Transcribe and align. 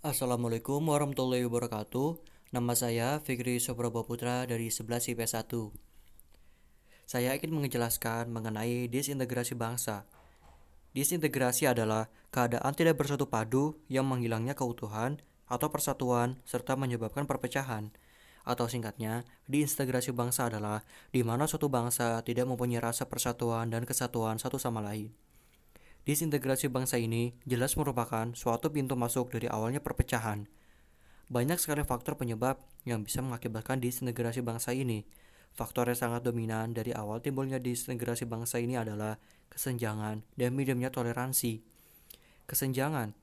Assalamualaikum 0.00 0.80
warahmatullahi 0.80 1.44
wabarakatuh. 1.44 2.24
Nama 2.56 2.72
saya 2.72 3.20
Fikri 3.20 3.60
Suprobo 3.60 4.00
Putra 4.00 4.48
dari 4.48 4.72
11 4.72 5.12
IP 5.12 5.28
1. 5.28 5.52
Saya 7.04 7.36
ingin 7.36 7.52
menjelaskan 7.52 8.32
mengenai 8.32 8.88
disintegrasi 8.88 9.60
bangsa. 9.60 10.08
Disintegrasi 10.96 11.68
adalah 11.68 12.08
keadaan 12.32 12.72
tidak 12.72 12.96
bersatu 12.96 13.28
padu 13.28 13.76
yang 13.92 14.08
menghilangnya 14.08 14.56
keutuhan 14.56 15.20
atau 15.44 15.68
persatuan 15.68 16.40
serta 16.48 16.80
menyebabkan 16.80 17.28
perpecahan. 17.28 17.92
Atau 18.48 18.72
singkatnya, 18.72 19.28
disintegrasi 19.52 20.16
bangsa 20.16 20.48
adalah 20.48 20.80
di 21.12 21.20
mana 21.20 21.44
suatu 21.44 21.68
bangsa 21.68 22.24
tidak 22.24 22.48
mempunyai 22.48 22.80
rasa 22.80 23.04
persatuan 23.04 23.68
dan 23.68 23.84
kesatuan 23.84 24.40
satu 24.40 24.56
sama 24.56 24.80
lain. 24.80 25.12
Disintegrasi 26.08 26.72
bangsa 26.72 26.96
ini 26.96 27.36
jelas 27.44 27.76
merupakan 27.76 28.32
suatu 28.32 28.72
pintu 28.72 28.96
masuk 28.96 29.30
dari 29.36 29.46
awalnya 29.52 29.84
perpecahan. 29.84 30.48
Banyak 31.30 31.60
sekali 31.60 31.84
faktor 31.84 32.16
penyebab 32.16 32.58
yang 32.88 33.04
bisa 33.04 33.20
mengakibatkan 33.20 33.78
disintegrasi 33.78 34.40
bangsa 34.40 34.72
ini. 34.72 35.04
Faktor 35.52 35.92
yang 35.92 35.98
sangat 35.98 36.24
dominan 36.24 36.72
dari 36.72 36.96
awal 36.96 37.20
timbulnya 37.20 37.60
disintegrasi 37.60 38.24
bangsa 38.24 38.58
ini 38.58 38.80
adalah 38.80 39.20
kesenjangan 39.52 40.24
dan 40.34 40.50
minimnya 40.56 40.88
toleransi. 40.88 41.60
Kesenjangan 42.48 43.14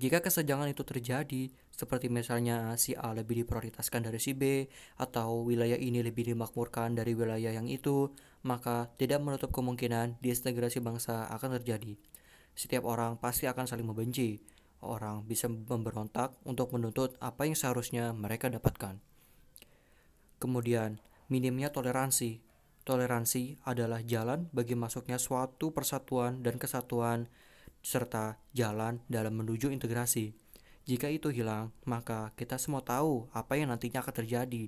jika 0.00 0.24
kesenjangan 0.24 0.72
itu 0.72 0.88
terjadi, 0.88 1.52
seperti 1.68 2.08
misalnya 2.08 2.72
si 2.80 2.96
A 2.96 3.12
lebih 3.12 3.44
diprioritaskan 3.44 4.08
dari 4.08 4.16
si 4.16 4.32
B, 4.32 4.64
atau 4.96 5.44
wilayah 5.44 5.76
ini 5.76 6.00
lebih 6.00 6.32
dimakmurkan 6.32 6.96
dari 6.96 7.12
wilayah 7.12 7.52
yang 7.52 7.68
itu, 7.68 8.08
maka 8.40 8.88
tidak 8.96 9.20
menutup 9.20 9.52
kemungkinan 9.52 10.16
disintegrasi 10.24 10.80
bangsa 10.80 11.28
akan 11.28 11.60
terjadi. 11.60 12.00
Setiap 12.52 12.84
orang 12.84 13.16
pasti 13.16 13.48
akan 13.48 13.64
saling 13.64 13.86
membenci. 13.86 14.40
Orang 14.82 15.24
bisa 15.30 15.46
memberontak 15.46 16.34
untuk 16.42 16.74
menuntut 16.74 17.14
apa 17.22 17.46
yang 17.46 17.54
seharusnya 17.54 18.10
mereka 18.10 18.50
dapatkan. 18.50 18.98
Kemudian, 20.42 20.98
minimnya 21.30 21.70
toleransi. 21.70 22.42
Toleransi 22.82 23.62
adalah 23.62 24.02
jalan 24.02 24.50
bagi 24.50 24.74
masuknya 24.74 25.22
suatu 25.22 25.70
persatuan 25.70 26.42
dan 26.42 26.58
kesatuan 26.58 27.30
serta 27.78 28.42
jalan 28.50 28.98
dalam 29.06 29.38
menuju 29.38 29.70
integrasi. 29.70 30.34
Jika 30.82 31.06
itu 31.06 31.30
hilang, 31.30 31.70
maka 31.86 32.34
kita 32.34 32.58
semua 32.58 32.82
tahu 32.82 33.30
apa 33.30 33.54
yang 33.54 33.70
nantinya 33.70 34.02
akan 34.02 34.14
terjadi. 34.26 34.66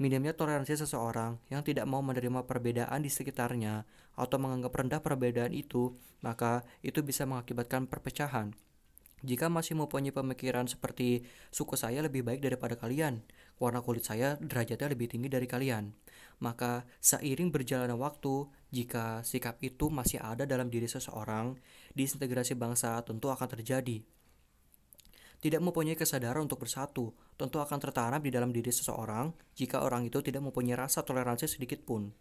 Minimnya 0.00 0.32
toleransi 0.32 0.80
seseorang 0.80 1.36
yang 1.52 1.60
tidak 1.60 1.84
mau 1.84 2.00
menerima 2.00 2.48
perbedaan 2.48 3.04
di 3.04 3.12
sekitarnya 3.12 3.84
atau 4.16 4.36
menganggap 4.40 4.72
rendah 4.72 5.04
perbedaan 5.04 5.52
itu, 5.52 5.92
maka 6.24 6.64
itu 6.80 7.04
bisa 7.04 7.28
mengakibatkan 7.28 7.84
perpecahan. 7.84 8.56
Jika 9.20 9.52
masih 9.52 9.76
mempunyai 9.76 10.16
pemikiran 10.16 10.64
seperti 10.64 11.28
suku 11.52 11.76
saya 11.76 12.00
lebih 12.00 12.24
baik 12.24 12.40
daripada 12.40 12.80
kalian, 12.80 13.20
warna 13.60 13.84
kulit 13.84 14.08
saya 14.08 14.40
derajatnya 14.40 14.88
lebih 14.96 15.12
tinggi 15.12 15.28
dari 15.28 15.44
kalian, 15.44 15.92
maka 16.40 16.88
seiring 17.04 17.52
berjalannya 17.52 18.00
waktu, 18.00 18.48
jika 18.72 19.20
sikap 19.20 19.60
itu 19.60 19.92
masih 19.92 20.16
ada 20.24 20.48
dalam 20.48 20.72
diri 20.72 20.88
seseorang, 20.88 21.60
disintegrasi 21.92 22.56
bangsa 22.56 22.96
tentu 23.04 23.28
akan 23.28 23.60
terjadi. 23.60 24.00
Tidak 25.40 25.56
mempunyai 25.56 25.96
kesadaran 25.96 26.44
untuk 26.44 26.68
bersatu, 26.68 27.16
tentu 27.40 27.64
akan 27.64 27.78
tertanam 27.80 28.20
di 28.20 28.28
dalam 28.28 28.52
diri 28.52 28.68
seseorang 28.68 29.32
jika 29.56 29.80
orang 29.80 30.04
itu 30.04 30.20
tidak 30.20 30.44
mempunyai 30.44 30.76
rasa 30.76 31.00
toleransi 31.00 31.48
sedikit 31.48 31.80
pun. 31.80 32.12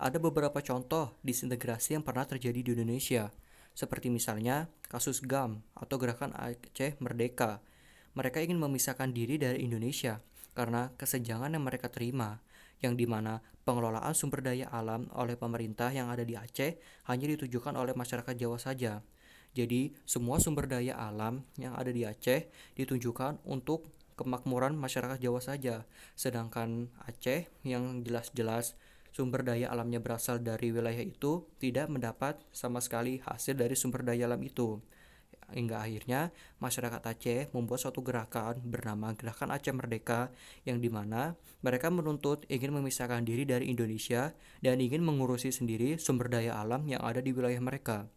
Ada 0.00 0.16
beberapa 0.16 0.64
contoh 0.64 1.20
disintegrasi 1.20 2.00
yang 2.00 2.04
pernah 2.04 2.24
terjadi 2.24 2.64
di 2.64 2.72
Indonesia, 2.72 3.28
seperti 3.76 4.08
misalnya 4.08 4.72
kasus 4.88 5.20
GAM 5.20 5.60
atau 5.76 6.00
Gerakan 6.00 6.32
Aceh 6.32 6.96
Merdeka. 7.04 7.60
Mereka 8.16 8.40
ingin 8.40 8.56
memisahkan 8.56 9.12
diri 9.12 9.36
dari 9.36 9.64
Indonesia 9.68 10.24
karena 10.56 10.88
kesenjangan 10.96 11.52
yang 11.52 11.64
mereka 11.64 11.92
terima, 11.92 12.40
yang 12.80 12.96
di 12.96 13.04
mana 13.04 13.44
pengelolaan 13.68 14.16
sumber 14.16 14.40
daya 14.40 14.72
alam 14.72 15.08
oleh 15.16 15.36
pemerintah 15.36 15.92
yang 15.92 16.08
ada 16.08 16.24
di 16.24 16.32
Aceh 16.36 16.80
hanya 17.12 17.26
ditujukan 17.28 17.76
oleh 17.76 17.92
masyarakat 17.92 18.34
Jawa 18.36 18.56
saja. 18.56 19.04
Jadi, 19.52 19.92
semua 20.08 20.40
sumber 20.40 20.64
daya 20.64 20.96
alam 20.96 21.44
yang 21.60 21.76
ada 21.76 21.92
di 21.92 22.08
Aceh 22.08 22.48
ditunjukkan 22.72 23.44
untuk 23.44 23.84
kemakmuran 24.16 24.76
masyarakat 24.76 25.20
Jawa 25.20 25.44
saja, 25.44 25.84
sedangkan 26.16 26.88
Aceh 27.04 27.48
yang 27.64 28.00
jelas-jelas 28.00 28.76
sumber 29.12 29.44
daya 29.44 29.68
alamnya 29.68 30.00
berasal 30.00 30.40
dari 30.40 30.72
wilayah 30.72 31.04
itu 31.04 31.44
tidak 31.60 31.92
mendapat 31.92 32.40
sama 32.48 32.80
sekali 32.80 33.20
hasil 33.20 33.60
dari 33.60 33.76
sumber 33.76 34.00
daya 34.08 34.24
alam 34.24 34.40
itu. 34.40 34.80
Hingga 35.52 35.84
akhirnya 35.84 36.32
masyarakat 36.64 37.02
Aceh 37.04 37.52
membuat 37.52 37.84
suatu 37.84 38.00
gerakan 38.00 38.56
bernama 38.64 39.12
Gerakan 39.12 39.52
Aceh 39.52 39.74
Merdeka 39.76 40.32
yang 40.64 40.80
di 40.80 40.88
mana 40.88 41.36
mereka 41.60 41.92
menuntut 41.92 42.48
ingin 42.48 42.72
memisahkan 42.72 43.20
diri 43.20 43.44
dari 43.44 43.68
Indonesia 43.68 44.32
dan 44.64 44.80
ingin 44.80 45.04
mengurusi 45.04 45.52
sendiri 45.52 46.00
sumber 46.00 46.32
daya 46.32 46.56
alam 46.56 46.88
yang 46.88 47.04
ada 47.04 47.20
di 47.20 47.36
wilayah 47.36 47.60
mereka. 47.60 48.08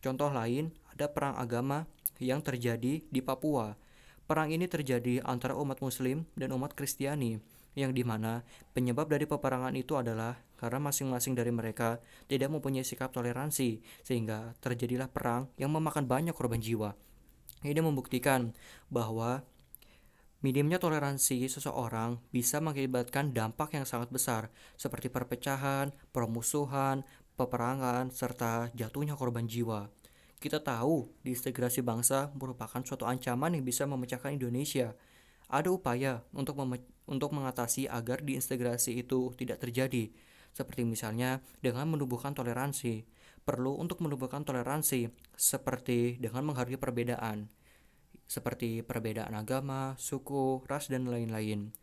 Contoh 0.00 0.32
lain 0.32 0.72
ada 0.92 1.12
perang 1.12 1.36
agama 1.36 1.84
yang 2.20 2.40
terjadi 2.44 3.04
di 3.04 3.20
Papua. 3.20 3.76
Perang 4.24 4.52
ini 4.52 4.64
terjadi 4.64 5.24
antara 5.24 5.56
umat 5.56 5.80
Muslim 5.84 6.24
dan 6.36 6.52
umat 6.56 6.72
Kristiani 6.76 7.40
yang 7.78 7.94
di 7.94 8.02
mana 8.02 8.42
penyebab 8.74 9.06
dari 9.06 9.26
peperangan 9.26 9.74
itu 9.78 9.94
adalah 9.94 10.38
karena 10.58 10.90
masing-masing 10.90 11.38
dari 11.38 11.54
mereka 11.54 12.02
tidak 12.26 12.50
mempunyai 12.50 12.84
sikap 12.84 13.14
toleransi 13.14 13.80
sehingga 14.02 14.52
terjadilah 14.58 15.08
perang 15.08 15.48
yang 15.56 15.70
memakan 15.72 16.04
banyak 16.04 16.34
korban 16.34 16.60
jiwa. 16.60 16.92
Ini 17.60 17.80
membuktikan 17.80 18.52
bahwa 18.88 19.44
minimnya 20.40 20.80
toleransi 20.80 21.48
seseorang 21.48 22.20
bisa 22.32 22.60
mengakibatkan 22.60 23.36
dampak 23.36 23.76
yang 23.76 23.84
sangat 23.84 24.08
besar 24.08 24.48
seperti 24.80 25.12
perpecahan, 25.12 25.92
permusuhan, 26.12 27.04
peperangan, 27.40 28.12
serta 28.12 28.68
jatuhnya 28.76 29.16
korban 29.16 29.48
jiwa. 29.48 29.88
Kita 30.36 30.60
tahu 30.60 31.08
disintegrasi 31.24 31.80
bangsa 31.80 32.28
merupakan 32.36 32.84
suatu 32.84 33.08
ancaman 33.08 33.56
yang 33.56 33.64
bisa 33.64 33.88
memecahkan 33.88 34.36
Indonesia 34.36 34.92
ada 35.50 35.68
upaya 35.74 36.22
untuk 36.30 36.54
untuk 37.10 37.30
mengatasi 37.34 37.90
agar 37.90 38.22
diintegrasi 38.22 39.02
itu 39.02 39.34
tidak 39.34 39.58
terjadi, 39.58 40.14
seperti 40.54 40.86
misalnya 40.86 41.42
dengan 41.58 41.90
menumbuhkan 41.90 42.32
toleransi. 42.32 43.02
Perlu 43.42 43.74
untuk 43.74 43.98
menumbuhkan 43.98 44.46
toleransi, 44.46 45.10
seperti 45.34 46.22
dengan 46.22 46.46
menghargai 46.46 46.78
perbedaan, 46.78 47.50
seperti 48.30 48.86
perbedaan 48.86 49.34
agama, 49.34 49.98
suku, 49.98 50.62
ras, 50.70 50.86
dan 50.86 51.10
lain-lain. 51.10 51.74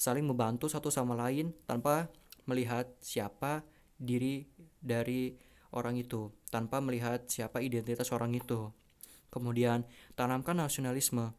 Saling 0.00 0.24
membantu 0.24 0.72
satu 0.72 0.88
sama 0.88 1.12
lain 1.12 1.52
tanpa 1.68 2.08
melihat 2.48 2.88
siapa 3.04 3.68
diri 4.00 4.48
dari 4.80 5.36
orang 5.70 6.00
itu, 6.00 6.32
tanpa 6.48 6.82
melihat 6.82 7.28
siapa 7.30 7.62
identitas 7.62 8.10
orang 8.10 8.34
itu. 8.34 8.72
Kemudian, 9.30 9.86
tanamkan 10.18 10.58
nasionalisme 10.58 11.32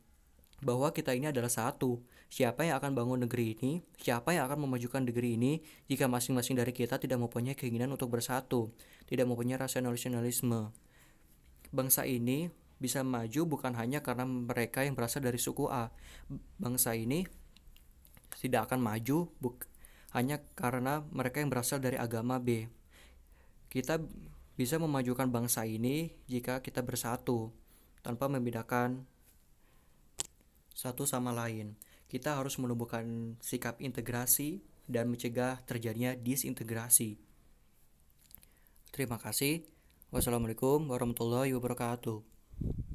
bahwa 0.61 0.93
kita 0.93 1.11
ini 1.11 1.33
adalah 1.33 1.51
satu. 1.51 1.99
Siapa 2.31 2.63
yang 2.63 2.79
akan 2.79 2.95
bangun 2.95 3.19
negeri 3.27 3.59
ini, 3.59 3.83
siapa 3.99 4.31
yang 4.31 4.47
akan 4.47 4.63
memajukan 4.63 5.03
negeri 5.03 5.35
ini 5.35 5.59
jika 5.91 6.07
masing-masing 6.07 6.55
dari 6.55 6.71
kita 6.71 6.95
tidak 6.95 7.19
mempunyai 7.19 7.59
keinginan 7.59 7.91
untuk 7.91 8.07
bersatu, 8.07 8.71
tidak 9.03 9.27
mempunyai 9.27 9.59
rasa 9.59 9.83
nasionalisme. 9.83 10.71
Bangsa 11.75 12.07
ini 12.07 12.47
bisa 12.79 13.03
maju 13.03 13.41
bukan 13.45 13.75
hanya 13.75 13.99
karena 13.99 14.23
mereka 14.23 14.87
yang 14.87 14.95
berasal 14.95 15.19
dari 15.19 15.43
suku 15.43 15.67
A. 15.67 15.91
Bangsa 16.55 16.95
ini 16.95 17.27
tidak 18.39 18.71
akan 18.71 18.79
maju 18.79 19.27
hanya 20.15 20.39
karena 20.55 21.03
mereka 21.11 21.43
yang 21.43 21.51
berasal 21.51 21.83
dari 21.83 21.99
agama 21.99 22.39
B. 22.39 22.71
Kita 23.71 23.95
bisa 24.59 24.75
memajukan 24.75 25.31
bangsa 25.31 25.63
ini 25.63 26.11
jika 26.27 26.59
kita 26.59 26.83
bersatu 26.83 27.55
tanpa 28.03 28.27
membedakan 28.27 29.07
satu 30.75 31.07
sama 31.07 31.31
lain. 31.31 31.79
Kita 32.11 32.35
harus 32.35 32.59
menumbuhkan 32.59 33.39
sikap 33.39 33.79
integrasi 33.79 34.59
dan 34.91 35.07
mencegah 35.07 35.63
terjadinya 35.63 36.11
disintegrasi. 36.19 37.15
Terima 38.91 39.15
kasih. 39.15 39.63
Wassalamualaikum 40.11 40.91
warahmatullahi 40.91 41.55
wabarakatuh. 41.55 42.91